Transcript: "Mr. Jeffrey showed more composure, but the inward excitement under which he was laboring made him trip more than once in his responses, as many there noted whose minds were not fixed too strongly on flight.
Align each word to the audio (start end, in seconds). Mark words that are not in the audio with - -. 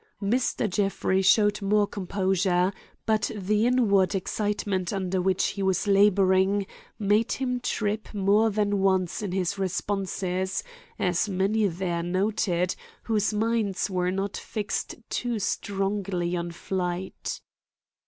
"Mr. 0.19 0.67
Jeffrey 0.67 1.21
showed 1.21 1.61
more 1.61 1.85
composure, 1.85 2.73
but 3.05 3.29
the 3.35 3.67
inward 3.67 4.15
excitement 4.15 4.91
under 4.91 5.21
which 5.21 5.49
he 5.49 5.61
was 5.61 5.85
laboring 5.85 6.65
made 6.97 7.33
him 7.33 7.59
trip 7.59 8.11
more 8.11 8.49
than 8.49 8.79
once 8.79 9.21
in 9.21 9.31
his 9.31 9.59
responses, 9.59 10.63
as 10.97 11.29
many 11.29 11.67
there 11.67 12.01
noted 12.01 12.75
whose 13.03 13.31
minds 13.31 13.91
were 13.91 14.09
not 14.09 14.35
fixed 14.35 14.95
too 15.07 15.37
strongly 15.37 16.35
on 16.35 16.49
flight. 16.49 17.39